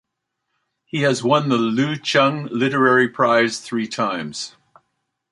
[0.83, 4.55] He has won the Lu Xun Literary Prize three times.